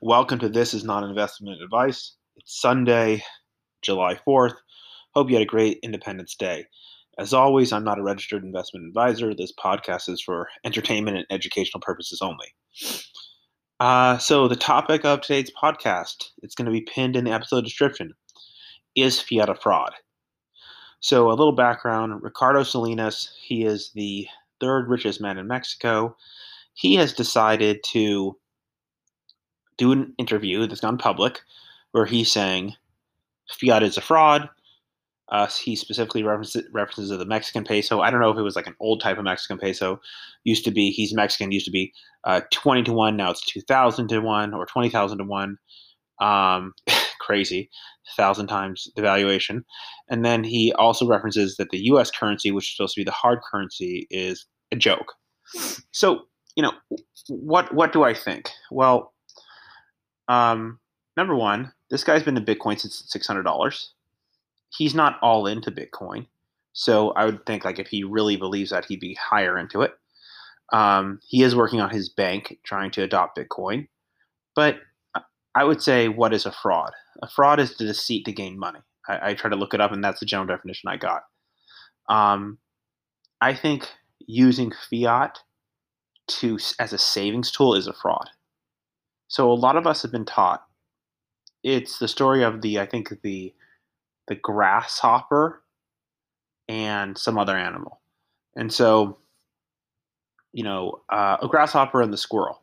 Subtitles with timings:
[0.00, 2.14] Welcome to This Is Not Investment Advice.
[2.36, 3.24] It's Sunday,
[3.82, 4.54] July 4th.
[5.12, 6.66] Hope you had a great Independence Day.
[7.18, 9.34] As always, I'm not a registered investment advisor.
[9.34, 12.46] This podcast is for entertainment and educational purposes only.
[13.80, 17.64] Uh, so, the topic of today's podcast, it's going to be pinned in the episode
[17.64, 18.14] description.
[18.94, 19.94] Is fiat a fraud?
[21.00, 24.28] So, a little background Ricardo Salinas, he is the
[24.60, 26.16] third richest man in Mexico.
[26.74, 28.36] He has decided to
[29.78, 31.40] do an interview that's gone public
[31.92, 32.74] where he's saying
[33.50, 34.48] fiat is a fraud.
[35.30, 38.00] Uh, he specifically references, references the Mexican peso.
[38.00, 40.00] I don't know if it was like an old type of Mexican peso.
[40.44, 41.92] Used to be, he's Mexican, used to be
[42.24, 43.16] uh, 20 to 1.
[43.16, 45.58] Now it's 2,000 to 1 or 20,000 to 1.
[46.20, 46.72] Um,
[47.20, 47.68] crazy,
[48.16, 49.64] thousand times the valuation.
[50.08, 52.10] And then he also references that the U.S.
[52.10, 55.12] currency, which is supposed to be the hard currency, is a joke.
[55.92, 56.22] So
[56.56, 56.72] you know,
[57.28, 58.50] what what do I think?
[58.70, 59.12] Well,
[60.28, 60.78] um,
[61.16, 63.92] number one, this guy's been in Bitcoin since six hundred dollars.
[64.70, 66.26] He's not all into Bitcoin,
[66.72, 69.92] so I would think like if he really believes that, he'd be higher into it.
[70.72, 73.88] Um, he is working on his bank trying to adopt Bitcoin,
[74.54, 74.76] but
[75.54, 76.92] I would say what is a fraud?
[77.22, 78.80] A fraud is the deceit to gain money.
[79.08, 81.22] I, I try to look it up, and that's the general definition I got.
[82.08, 82.58] Um,
[83.40, 83.88] I think
[84.26, 85.38] using fiat
[86.28, 88.28] to as a savings tool is a fraud.
[89.28, 90.64] So a lot of us have been taught
[91.64, 93.54] it's the story of the I think the
[94.28, 95.62] the grasshopper
[96.68, 98.00] and some other animal.
[98.56, 99.18] And so
[100.52, 102.62] you know, uh, a grasshopper and the squirrel.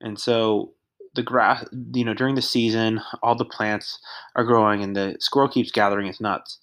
[0.00, 0.72] And so
[1.14, 3.98] the grass, you know, during the season, all the plants
[4.36, 6.58] are growing, and the squirrel keeps gathering its nuts.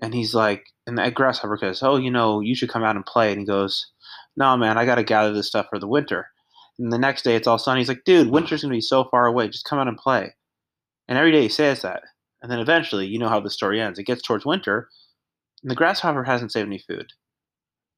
[0.00, 3.06] And he's like, and that grasshopper goes, "Oh, you know, you should come out and
[3.06, 3.92] play." And he goes,
[4.36, 6.28] no, man, I got to gather this stuff for the winter.
[6.82, 7.80] And the next day it's all sunny.
[7.80, 8.34] He's like, dude, mm-hmm.
[8.34, 9.48] winter's going to be so far away.
[9.48, 10.34] Just come out and play.
[11.08, 12.02] And every day he says that.
[12.42, 13.98] And then eventually, you know how the story ends.
[13.98, 14.88] It gets towards winter,
[15.62, 17.12] and the grasshopper hasn't saved any food,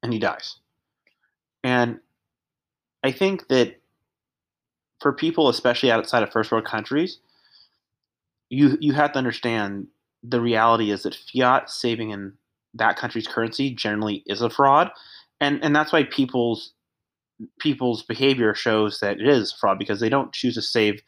[0.03, 0.57] and he dies.
[1.63, 1.99] And
[3.03, 3.81] I think that
[5.01, 7.17] for people, especially outside of first world countries,
[8.51, 9.87] you you have to understand
[10.21, 12.33] the reality is that fiat saving in
[12.75, 14.91] that country's currency generally is a fraud
[15.41, 16.71] and and that's why people's
[17.59, 21.01] people's behavior shows that it is fraud because they don't choose to save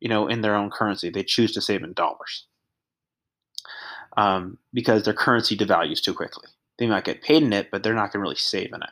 [0.00, 1.10] you know in their own currency.
[1.10, 2.46] They choose to save in dollars
[4.16, 6.48] um, because their currency devalues too quickly.
[6.78, 8.90] They might get paid in it but they're not going to really save in it.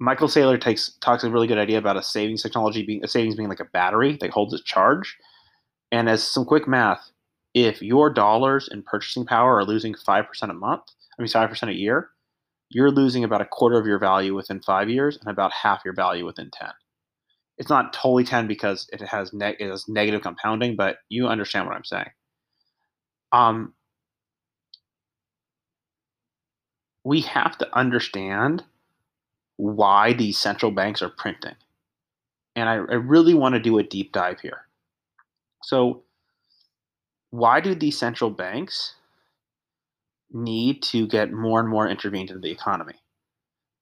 [0.00, 3.36] Michael saylor takes talks a really good idea about a savings technology being a savings
[3.36, 5.16] being like a battery that holds a charge.
[5.92, 7.10] And as some quick math
[7.54, 10.82] if your dollars in purchasing power are losing 5% a month
[11.18, 12.10] i mean 5% a year
[12.70, 15.94] you're losing about a quarter of your value within five years and about half your
[15.94, 16.70] value within 10.
[17.58, 21.66] It's not totally 10 because it has, ne- it has negative compounding, but you understand
[21.66, 22.10] what I'm saying.
[23.32, 23.74] Um,
[27.04, 28.64] we have to understand
[29.56, 31.54] why these central banks are printing.
[32.56, 34.62] And I, I really want to do a deep dive here.
[35.62, 36.02] So,
[37.30, 38.94] why do these central banks
[40.34, 42.94] need to get more and more intervened into the economy?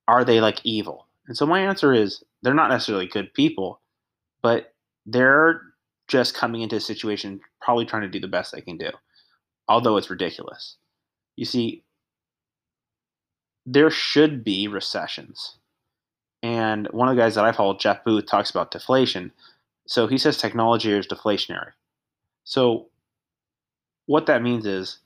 [0.06, 1.08] Are they like evil?
[1.26, 3.80] And so my answer is they're not necessarily good people,
[4.42, 4.74] but
[5.06, 5.62] they're
[6.08, 8.90] just coming into a situation probably trying to do the best they can do,
[9.68, 10.76] although it's ridiculous.
[11.36, 11.82] You see,
[13.64, 15.56] there should be recessions.
[16.42, 19.32] And one of the guys that I follow, Jeff Booth, talks about deflation.
[19.86, 21.70] So he says technology is deflationary.
[22.44, 22.88] So
[24.06, 24.98] what that means is,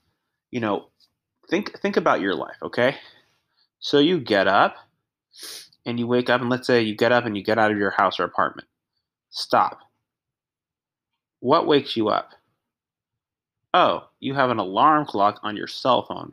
[0.51, 0.89] you know,
[1.49, 2.97] think think about your life, okay?
[3.79, 4.77] So you get up
[5.85, 7.79] and you wake up and let's say you get up and you get out of
[7.79, 8.69] your house or apartment.
[9.31, 9.79] Stop.
[11.41, 12.31] What wakes you up?
[13.75, 16.33] Oh, you have an alarm clock on your cell phone.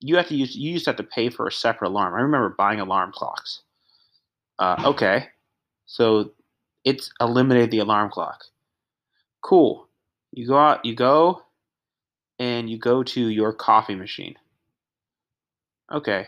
[0.00, 2.14] You have to use you used to have to pay for a separate alarm.
[2.14, 3.62] I remember buying alarm clocks.
[4.58, 5.26] Uh, okay,
[5.86, 6.32] so
[6.84, 8.44] it's eliminated the alarm clock.
[9.42, 9.86] Cool.
[10.32, 10.84] You go out.
[10.84, 11.42] You go
[12.38, 14.34] and you go to your coffee machine.
[15.92, 16.26] Okay.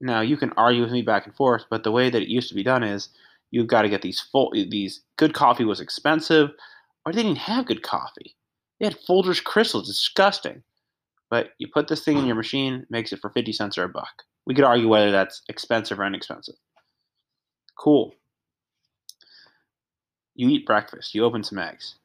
[0.00, 2.48] Now you can argue with me back and forth, but the way that it used
[2.48, 3.10] to be done is
[3.50, 6.50] you've got to get these full these good coffee was expensive,
[7.04, 8.36] or they didn't have good coffee.
[8.78, 10.62] They had Folgers crystals, disgusting.
[11.28, 13.88] But you put this thing in your machine, makes it for 50 cents or a
[13.88, 14.24] buck.
[14.46, 16.56] We could argue whether that's expensive or inexpensive.
[17.78, 18.14] Cool.
[20.34, 21.96] You eat breakfast, you open some eggs.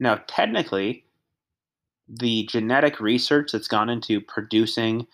[0.00, 1.04] Now, technically,
[2.12, 5.06] the genetic research that's gone into producing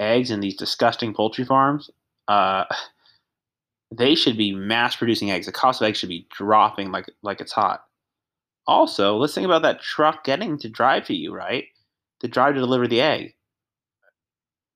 [0.00, 1.90] eggs in these disgusting poultry farms,
[2.28, 2.64] uh,
[3.94, 5.46] they should be mass producing eggs.
[5.46, 7.84] The cost of eggs should be dropping like like it's hot.
[8.66, 11.66] Also, let's think about that truck getting to drive to you, right?
[12.20, 13.34] To drive to deliver the egg.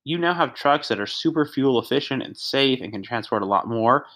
[0.04, 3.46] You now have trucks that are super fuel efficient and safe and can transport a
[3.46, 4.06] lot more.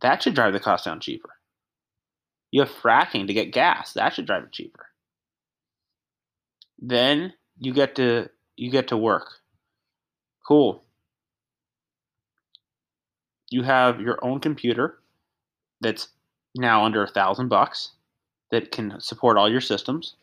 [0.00, 1.30] That should drive the cost down cheaper.
[2.52, 3.92] You have fracking to get gas.
[3.94, 4.87] That should drive it cheaper.
[6.78, 9.40] Then you get to you get to work.
[10.46, 10.84] Cool.
[13.50, 14.98] You have your own computer
[15.80, 16.08] that's
[16.54, 17.92] now under a thousand bucks
[18.50, 20.14] that can support all your systems.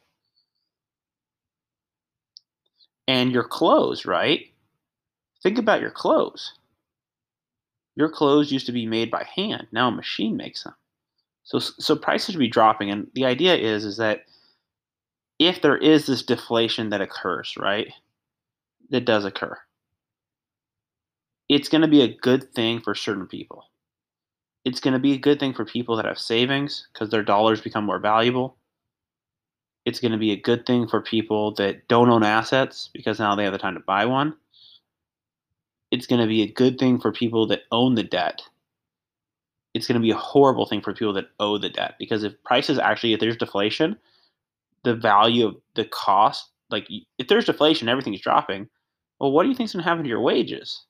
[3.08, 4.48] And your clothes, right?
[5.44, 6.54] Think about your clothes.
[7.96, 9.68] Your clothes used to be made by hand.
[9.72, 10.74] Now a machine makes them.
[11.44, 14.26] So so prices should be dropping, and the idea is is that
[15.40, 17.88] if there is this deflation that occurs, right,
[18.90, 19.58] that does occur,
[21.50, 23.66] it's going to be a good thing for certain people.
[24.64, 27.62] It's going to be a good thing for people that have savings because their dollars
[27.62, 28.58] become more valuable.
[29.86, 33.36] It's going to be a good thing for people that don't own assets because now
[33.36, 34.36] they have the time to buy one.
[35.92, 38.42] It's going to be a good thing for people that own the debt
[39.76, 42.42] it's going to be a horrible thing for people that owe the debt because if
[42.44, 43.96] prices actually if there's deflation
[44.86, 46.88] the value of the cost like
[47.18, 48.70] if there's deflation everything's dropping
[49.20, 50.86] well what do you think's going to happen to your wages?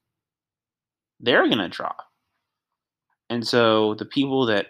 [1.19, 1.97] They're going to drop.
[3.29, 4.67] And so the people that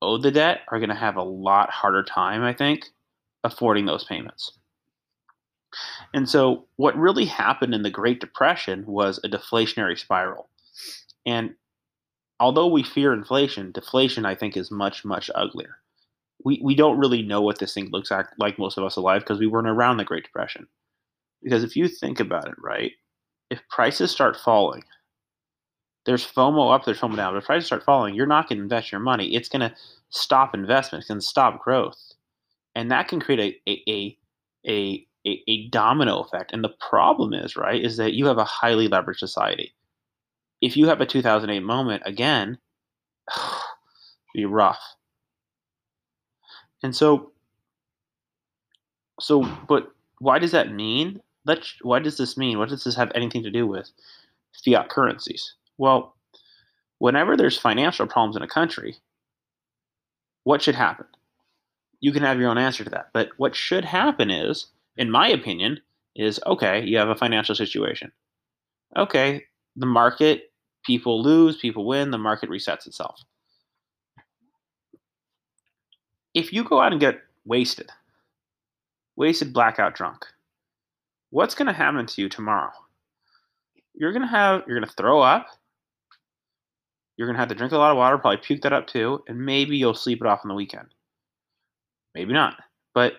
[0.00, 2.86] owe the debt are going to have a lot harder time i think
[3.44, 4.52] affording those payments.
[6.14, 10.48] And so what really happened in the great depression was a deflationary spiral.
[11.24, 11.54] And
[12.38, 15.78] although we fear inflation, deflation I think is much much uglier.
[16.44, 19.22] We we don't really know what this thing looks like like most of us alive
[19.22, 20.66] because we weren't around the Great Depression.
[21.42, 22.92] Because if you think about it, right,
[23.50, 24.84] if prices start falling,
[26.06, 27.32] there's FOMO up, there's FOMO down.
[27.32, 29.34] But if prices start falling, you're not going to invest your money.
[29.34, 29.74] It's going to
[30.10, 31.02] stop investment.
[31.02, 32.12] It's going to stop growth,
[32.74, 34.18] and that can create a a
[34.68, 36.52] a a, a domino effect.
[36.52, 39.74] And the problem is, right, is that you have a highly leveraged society
[40.62, 42.56] if you have a 2008 moment again,
[44.34, 44.80] be rough.
[46.82, 47.32] And so,
[49.20, 51.20] so, but why does that mean?
[51.44, 52.58] Let's, why does this mean?
[52.58, 53.90] What does this have anything to do with
[54.64, 55.54] fiat currencies?
[55.78, 56.14] Well,
[56.98, 58.96] whenever there's financial problems in a country,
[60.44, 61.06] what should happen?
[62.00, 63.10] You can have your own answer to that.
[63.12, 65.80] But what should happen is, in my opinion,
[66.14, 68.12] is okay, you have a financial situation.
[68.96, 69.44] Okay,
[69.76, 70.52] the market
[70.84, 73.22] people lose, people win, the market resets itself.
[76.34, 77.90] If you go out and get wasted,
[79.16, 80.24] wasted, blackout drunk,
[81.30, 82.72] what's going to happen to you tomorrow?
[83.94, 85.46] You're going to have, you're going to throw up.
[87.16, 89.22] You're going to have to drink a lot of water, probably puke that up too,
[89.28, 90.88] and maybe you'll sleep it off on the weekend.
[92.14, 92.56] Maybe not.
[92.94, 93.14] But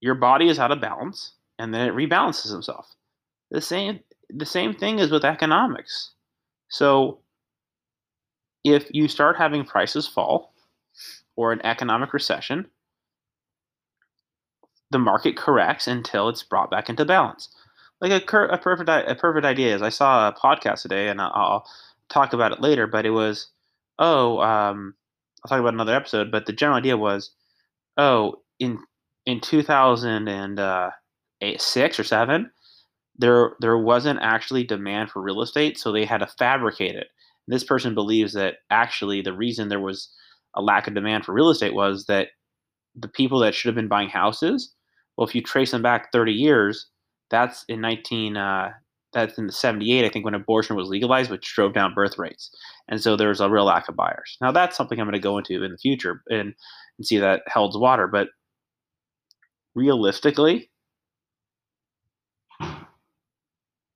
[0.00, 2.86] your body is out of balance and then it rebalances itself.
[3.50, 4.00] The same
[4.30, 6.12] the same thing is with economics.
[6.68, 7.18] So
[8.64, 10.49] if you start having prices fall
[11.36, 12.66] or an economic recession,
[14.90, 17.48] the market corrects until it's brought back into balance.
[18.00, 18.16] Like a,
[18.46, 21.66] a perfect a perfect idea is I saw a podcast today, and I'll,
[22.08, 22.88] talk about it later.
[22.88, 23.48] But it was,
[23.98, 24.94] oh, um,
[25.44, 26.32] I'll talk about another episode.
[26.32, 27.30] But the general idea was,
[27.96, 28.80] oh, in
[29.26, 32.50] in 2006 or seven,
[33.16, 37.06] there there wasn't actually demand for real estate, so they had to fabricate it.
[37.46, 40.12] And this person believes that actually the reason there was
[40.54, 42.28] a lack of demand for real estate was that
[42.94, 44.74] the people that should have been buying houses,
[45.16, 46.86] well, if you trace them back 30 years,
[47.30, 48.70] that's in 19 uh,
[49.12, 52.50] that's in the 78 i think when abortion was legalized which drove down birth rates
[52.88, 55.36] and so there's a real lack of buyers now that's something i'm going to go
[55.36, 56.54] into in the future and,
[56.96, 58.28] and see that holds water but
[59.74, 60.70] realistically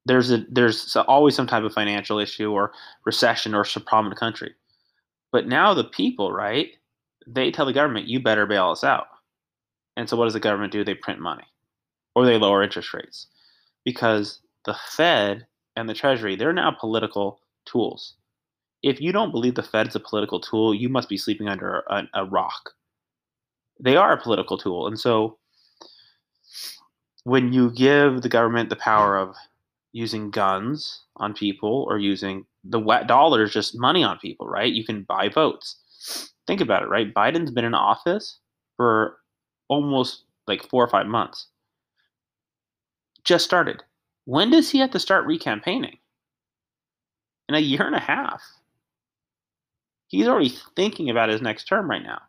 [0.06, 2.72] there's a there's always some type of financial issue or
[3.06, 4.54] recession or some problem in the country.
[5.34, 6.70] But now the people, right?
[7.26, 9.08] They tell the government, "You better bail us out."
[9.96, 10.84] And so, what does the government do?
[10.84, 11.48] They print money,
[12.14, 13.26] or they lower interest rates,
[13.82, 18.14] because the Fed and the Treasury they're now political tools.
[18.84, 22.04] If you don't believe the Fed's a political tool, you must be sleeping under a,
[22.14, 22.72] a rock.
[23.80, 25.38] They are a political tool, and so
[27.24, 29.34] when you give the government the power of
[29.90, 34.72] using guns on people or using the wet dollar is just money on people, right?
[34.72, 35.76] You can buy votes.
[36.46, 37.12] Think about it, right?
[37.12, 38.38] Biden's been in office
[38.76, 39.18] for
[39.68, 41.48] almost like four or five months.
[43.24, 43.82] Just started.
[44.26, 45.98] When does he have to start recampaigning?
[47.48, 48.42] In a year and a half.
[50.08, 52.20] He's already thinking about his next term right now.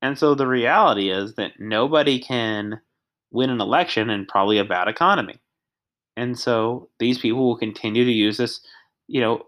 [0.00, 2.80] And so the reality is that nobody can
[3.30, 5.40] win an election in probably a bad economy.
[6.16, 8.60] And so these people will continue to use this,
[9.12, 9.42] you know,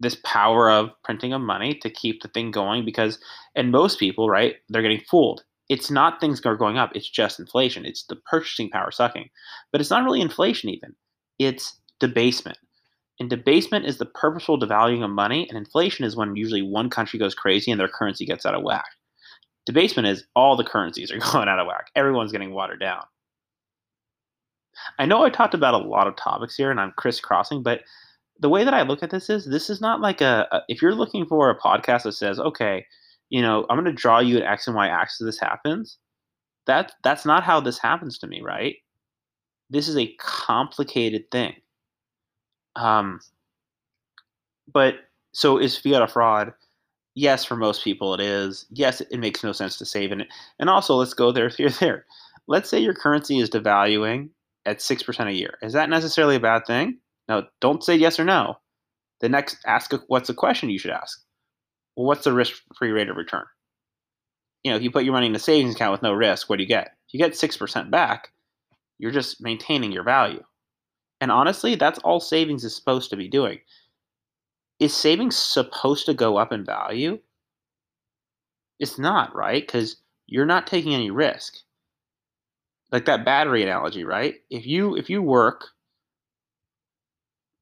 [0.00, 3.18] this power of printing of money to keep the thing going because
[3.54, 5.44] and most people, right, they're getting fooled.
[5.68, 7.86] It's not things are going up, it's just inflation.
[7.86, 9.28] It's the purchasing power sucking.
[9.70, 10.96] But it's not really inflation even.
[11.38, 12.58] It's debasement.
[13.20, 17.18] And debasement is the purposeful devaluing of money, and inflation is when usually one country
[17.18, 18.86] goes crazy and their currency gets out of whack.
[19.66, 21.90] Debasement is all the currencies are going out of whack.
[21.94, 23.04] Everyone's getting watered down.
[24.98, 27.82] I know I talked about a lot of topics here and I'm crisscrossing, but
[28.40, 30.80] the way that I look at this is this is not like a, a if
[30.80, 32.86] you're looking for a podcast that says, okay,
[33.30, 35.98] you know, I'm going to draw you an X and Y axis this happens.
[36.66, 38.76] That that's not how this happens to me, right?
[39.70, 41.54] This is a complicated thing.
[42.76, 43.20] Um,
[44.72, 44.94] but
[45.32, 46.52] so is fiat a fraud?
[47.14, 48.66] Yes, for most people it is.
[48.70, 50.28] Yes, it makes no sense to save in it.
[50.58, 52.06] And also, let's go there, here, there.
[52.46, 54.30] Let's say your currency is devaluing
[54.64, 55.58] at 6% a year.
[55.62, 56.98] Is that necessarily a bad thing?
[57.28, 58.58] Now, don't say yes or no.
[59.20, 61.22] The next, ask a, what's the question you should ask?
[61.96, 63.44] Well, what's the risk-free rate of return?
[64.62, 66.56] You know, if you put your money in a savings account with no risk, what
[66.56, 66.96] do you get?
[67.08, 68.32] If you get 6% back,
[68.98, 70.42] you're just maintaining your value.
[71.20, 73.58] And honestly, that's all savings is supposed to be doing.
[74.78, 77.18] Is savings supposed to go up in value?
[78.78, 79.66] It's not, right?
[79.66, 81.58] Because you're not taking any risk
[82.92, 84.36] like that battery analogy, right?
[84.50, 85.66] If you if you work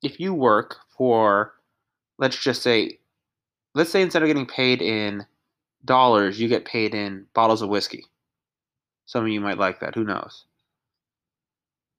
[0.02, 1.54] if you work for
[2.18, 2.98] let's just say
[3.74, 5.26] let's say instead of getting paid in
[5.84, 8.04] dollars, you get paid in bottles of whiskey.
[9.04, 10.44] Some of you might like that, who knows?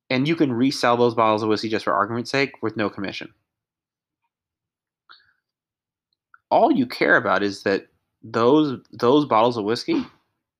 [0.10, 3.34] And you can resell those bottles of whiskey just for argument's sake with no commission.
[6.50, 7.88] All you care about is that
[8.24, 10.06] those those bottles of whiskey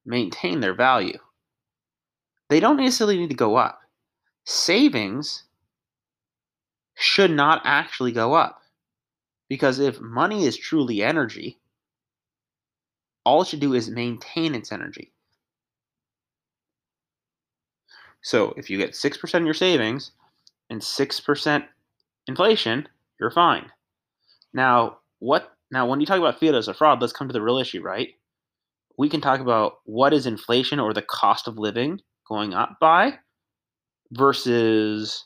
[0.06, 1.18] maintain their value
[2.50, 3.82] they don't necessarily need to go up.
[4.46, 5.44] Savings
[6.98, 8.62] should not actually go up.
[9.50, 11.58] Because if money is truly energy,
[13.24, 15.14] all it should do is maintain its energy.
[18.22, 20.12] So if you get 6% of your savings
[20.70, 21.64] and 6%
[22.28, 22.90] inflation,
[23.20, 23.72] you're fine.
[24.54, 27.42] Now, what now when you talk about fiat as a fraud, let's come to the
[27.42, 28.10] real issue, right?
[28.98, 33.20] We can talk about what is inflation or the cost of living going up by
[34.12, 35.26] versus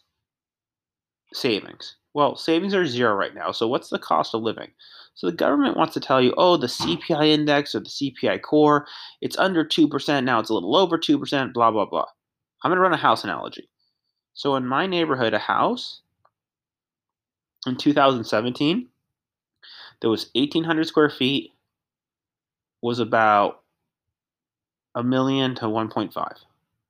[1.33, 1.95] savings.
[2.13, 3.51] Well, savings are zero right now.
[3.51, 4.71] So what's the cost of living?
[5.15, 8.85] So the government wants to tell you, oh, the CPI index or the CPI core,
[9.21, 10.23] it's under 2%.
[10.23, 12.05] Now it's a little over 2%, blah, blah, blah.
[12.63, 13.69] I'm going to run a house analogy.
[14.33, 16.01] So in my neighborhood, a house
[17.67, 18.87] in 2017,
[20.01, 21.51] there was 1,800 square feet,
[22.81, 23.61] was about
[24.95, 26.13] a million to 1.5.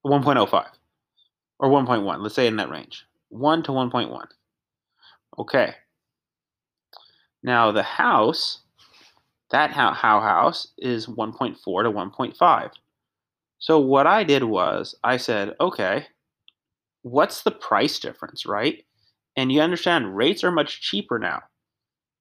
[0.06, 0.66] 1.05
[1.60, 2.22] or 1.1.
[2.22, 3.06] Let's say in that range.
[3.32, 4.26] 1 to 1.1.
[5.40, 5.74] Okay.
[7.44, 8.62] Now the house,
[9.50, 12.72] that how, how house is 1.4 to 1.5.
[13.60, 16.08] So what I did was I said, okay,
[17.04, 18.84] what's the price difference, right?
[19.38, 21.42] And you understand rates are much cheaper now.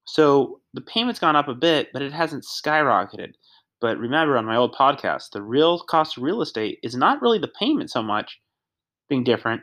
[0.05, 3.33] So the payment's gone up a bit, but it hasn't skyrocketed.
[3.81, 7.38] But remember, on my old podcast, the real cost of real estate is not really
[7.38, 8.40] the payment so much
[9.09, 9.62] being different,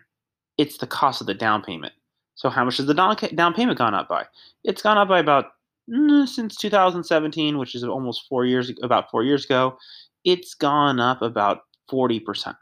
[0.57, 1.93] it's the cost of the down payment.
[2.35, 4.25] So, how much has the down payment gone up by?
[4.63, 5.45] It's gone up by about
[5.89, 9.77] mm, since 2017, which is almost four years about four years ago.
[10.23, 11.61] It's gone up about
[11.91, 12.55] 40%,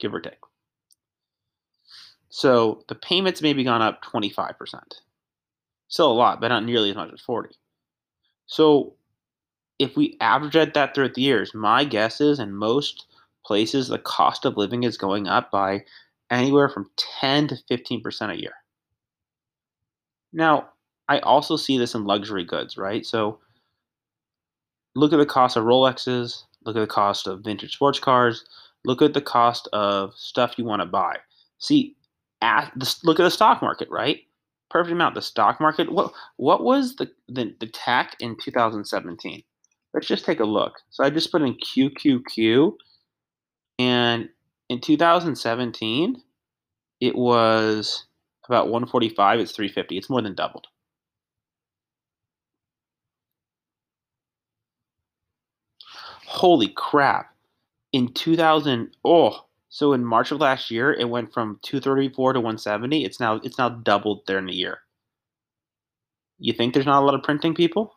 [0.00, 0.34] give or take.
[2.30, 4.54] So the payments maybe gone up 25%.
[5.88, 7.50] Still a lot, but not nearly as much as 40.
[8.46, 8.94] So
[9.78, 13.06] if we average at that throughout the years, my guess is and most
[13.44, 15.84] places the cost of living is going up by
[16.30, 16.90] anywhere from
[17.20, 18.52] 10 to 15% a year.
[20.32, 20.68] Now,
[21.08, 23.04] I also see this in luxury goods, right?
[23.04, 23.38] So
[24.94, 28.44] look at the cost of Rolexes, look at the cost of vintage sports cars,
[28.84, 31.16] look at the cost of stuff you want to buy.
[31.58, 31.96] See,
[32.42, 34.20] at the, look at the stock market, right?
[34.70, 35.14] Perfect amount.
[35.14, 35.90] The stock market.
[35.90, 39.42] What what was the the, the in 2017?
[39.94, 40.80] let's just take a look.
[40.90, 42.72] So I just put in QQQ,
[43.78, 44.28] and
[44.68, 46.22] in 2017,
[47.00, 48.06] it was
[48.46, 49.40] about 145.
[49.40, 49.96] It's 350.
[49.96, 50.66] It's more than doubled.
[56.26, 57.34] Holy crap.
[57.92, 63.04] In 2000, oh, so in March of last year, it went from 234 to 170.
[63.04, 64.80] It's now it's now doubled there in a year.
[66.38, 67.94] You think there's not a lot of printing people?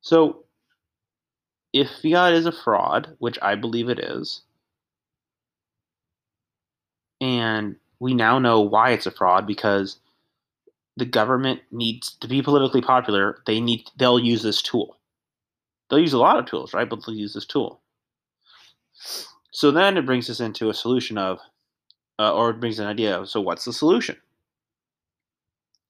[0.00, 0.44] So
[1.72, 4.42] if fiat is a fraud, which I believe it is,
[7.20, 9.98] and we now know why it's a fraud because
[10.96, 13.42] the government needs to be politically popular.
[13.46, 14.96] They need they'll use this tool.
[15.88, 16.88] They'll use a lot of tools, right?
[16.88, 17.80] But they'll use this tool.
[19.50, 21.38] So then it brings us into a solution of,
[22.18, 24.16] uh, or it brings an idea of, so what's the solution?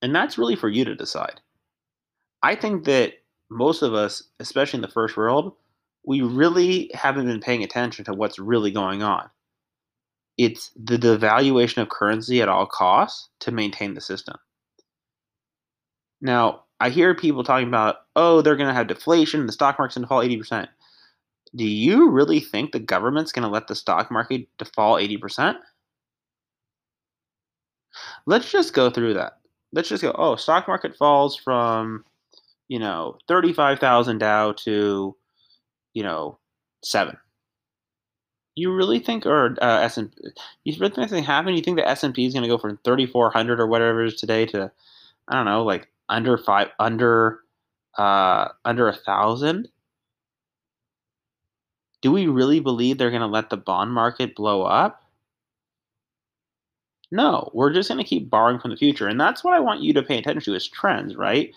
[0.00, 1.40] And that's really for you to decide.
[2.42, 3.14] I think that
[3.50, 5.54] most of us, especially in the first world,
[6.08, 9.28] we really haven't been paying attention to what's really going on.
[10.38, 14.36] It's the devaluation of currency at all costs to maintain the system.
[16.22, 19.98] Now, I hear people talking about, oh, they're going to have deflation, the stock market's
[19.98, 20.68] going to fall 80%.
[21.54, 25.56] Do you really think the government's going to let the stock market fall 80%?
[28.24, 29.40] Let's just go through that.
[29.74, 32.06] Let's just go, oh, stock market falls from,
[32.68, 35.14] you know, 35,000 Dow to,
[35.98, 36.38] you know,
[36.84, 37.16] 7.
[38.54, 40.10] You really think, or uh, S&P,
[40.62, 41.54] you really think anything happen?
[41.54, 44.46] You think the S&P is going to go from 3,400 or whatever it is today
[44.46, 44.70] to,
[45.26, 47.40] I don't know, like under five under
[47.96, 49.68] uh, under a thousand?
[52.00, 55.02] Do we really believe they're going to let the bond market blow up?
[57.10, 59.82] No, we're just going to keep borrowing from the future, and that's what I want
[59.82, 61.52] you to pay attention to is trends, right?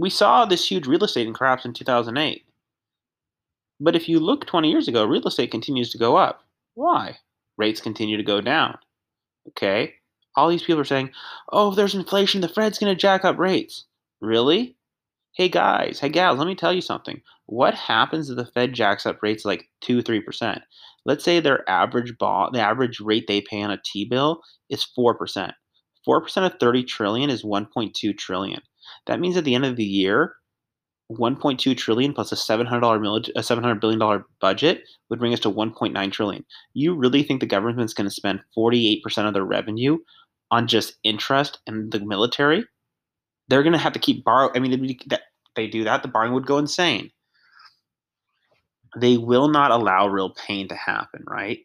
[0.00, 2.44] We saw this huge real estate collapse in 2008.
[3.78, 6.44] But if you look 20 years ago, real estate continues to go up.
[6.74, 7.18] Why?
[7.56, 8.78] Rates continue to go down.
[9.48, 9.94] Okay?
[10.36, 11.10] all these people are saying,
[11.52, 13.84] oh, if there's inflation, the Fed's going to jack up rates.
[14.20, 14.76] Really?
[15.32, 17.20] Hey guys, hey gals, let me tell you something.
[17.46, 20.60] What happens if the Fed jacks up rates like 2 3%?
[21.06, 24.86] Let's say their average bond, the average rate they pay on a T bill is
[24.98, 25.52] 4%.
[26.06, 28.60] 4% of 30 trillion is 1.2 trillion.
[29.06, 30.34] That means at the end of the year,
[31.10, 35.50] 1.2 trillion plus a 700 million, a 700 billion dollar budget would bring us to
[35.50, 36.44] 1.9 trillion.
[36.72, 39.98] You really think the government's going to spend 48% of their revenue
[40.50, 42.64] on just interest and the military,
[43.48, 44.52] they're going to have to keep borrowing.
[44.54, 44.96] I mean,
[45.56, 47.10] they do that, the borrowing would go insane.
[48.96, 51.60] They will not allow real pain to happen, right?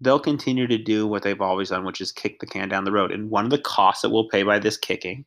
[0.00, 2.92] They'll continue to do what they've always done, which is kick the can down the
[2.92, 3.12] road.
[3.12, 5.24] And one of the costs that we'll pay by this kicking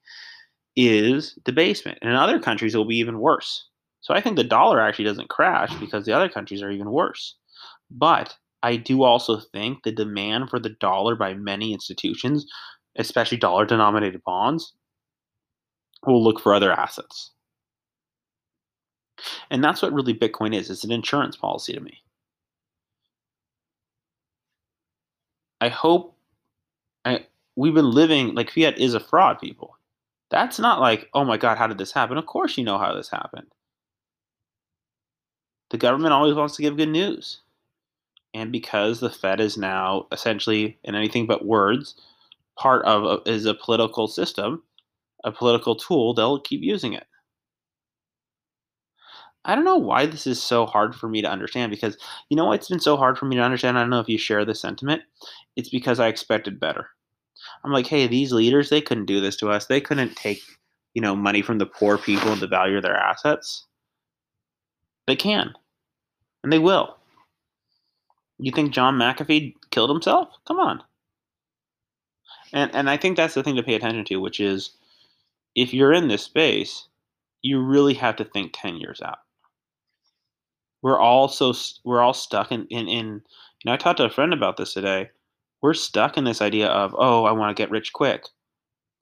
[0.87, 1.97] is debasement.
[2.01, 3.67] And in other countries, it will be even worse.
[4.01, 7.35] So I think the dollar actually doesn't crash because the other countries are even worse.
[7.91, 12.45] But I do also think the demand for the dollar by many institutions
[12.99, 14.73] especially dollar denominated bonds,
[16.05, 17.31] will look for other assets.
[19.49, 20.69] And that's what really Bitcoin is.
[20.69, 22.01] It's an insurance policy to me.
[25.61, 26.15] I hope
[27.03, 27.25] I
[27.57, 29.77] we've been living like fiat is a fraud, people.
[30.29, 32.17] That's not like, oh my God, how did this happen?
[32.17, 33.47] Of course you know how this happened.
[35.71, 37.41] The government always wants to give good news.
[38.33, 41.95] And because the Fed is now essentially in anything but words
[42.57, 44.63] part of a, is a political system,
[45.23, 47.07] a political tool, they'll keep using it.
[49.45, 51.97] I don't know why this is so hard for me to understand because
[52.29, 53.77] you know it's been so hard for me to understand.
[53.77, 55.01] I don't know if you share this sentiment.
[55.55, 56.89] It's because I expected better.
[57.63, 59.65] I'm like, hey, these leaders, they couldn't do this to us.
[59.65, 60.41] They couldn't take,
[60.93, 63.65] you know, money from the poor people and devalue their assets.
[65.07, 65.53] They can.
[66.43, 66.97] And they will.
[68.37, 70.29] You think John McAfee killed himself?
[70.47, 70.81] Come on.
[72.53, 74.71] And and I think that's the thing to pay attention to, which is
[75.55, 76.87] if you're in this space,
[77.41, 79.19] you really have to think 10 years out.
[80.81, 84.09] We're all so we're all stuck in in, in you know I talked to a
[84.09, 85.09] friend about this today.
[85.61, 88.25] We're stuck in this idea of, "Oh, I want to get rich quick."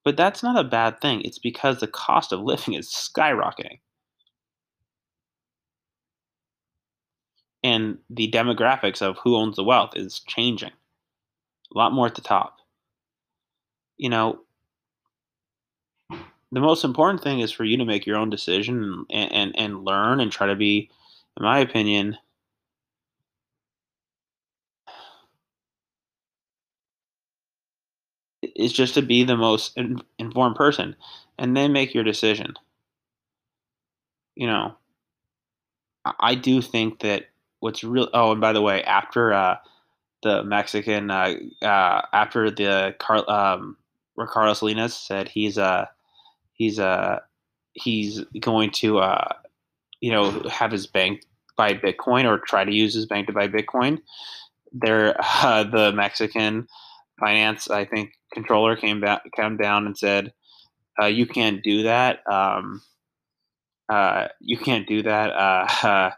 [0.04, 1.22] But that's not a bad thing.
[1.22, 3.80] It's because the cost of living is skyrocketing.
[7.64, 10.72] And the demographics of who owns the wealth is changing.
[11.74, 12.58] A lot more at the top
[13.98, 14.40] you know,
[16.10, 19.84] the most important thing is for you to make your own decision and, and, and
[19.84, 20.90] learn and try to be,
[21.38, 22.18] in my opinion,
[28.42, 29.78] is just to be the most
[30.20, 30.96] informed person
[31.38, 32.54] and then make your decision.
[34.36, 34.76] You know,
[36.20, 37.26] I do think that
[37.60, 38.10] what's real.
[38.14, 39.58] Oh, and by the way, after uh,
[40.24, 43.78] the Mexican, uh, uh, after the Car- um,
[44.16, 45.86] Ricardo Salinas said he's uh
[46.54, 47.20] he's uh
[47.74, 49.34] he's going to uh
[50.02, 51.22] you know have his bank
[51.56, 54.00] buy Bitcoin or try to use his bank to buy Bitcoin.
[54.72, 56.68] There, uh, the Mexican
[57.20, 60.34] finance, I think, controller came back, came down and said,
[61.02, 62.20] uh, "You can't do that.
[62.32, 62.82] Um,
[63.90, 65.30] Uh, you can't do that.
[65.32, 66.12] Uh,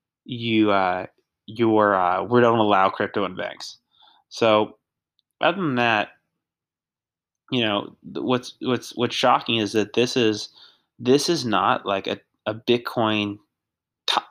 [0.24, 1.06] you uh,
[1.46, 3.78] you're uh, we don't allow crypto in banks.
[4.28, 4.78] So
[5.40, 6.10] other than that,
[7.50, 10.50] you know what's what's what's shocking is that this is
[10.98, 13.38] this is not like a, a Bitcoin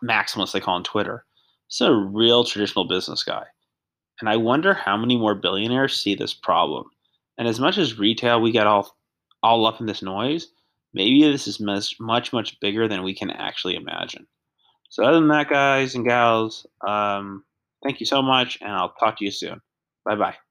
[0.04, 1.26] maximalist they call on Twitter.
[1.72, 3.46] Is a real traditional business guy.
[4.20, 6.90] And I wonder how many more billionaires see this problem.
[7.38, 8.96] And as much as retail, we get all
[9.42, 10.48] all up in this noise.
[10.94, 14.28] Maybe this is much much bigger than we can actually imagine.
[14.90, 17.46] So other than that, guys and gals, um,
[17.84, 19.62] thank you so much, and I'll talk to you soon.
[20.04, 20.49] Bye bye.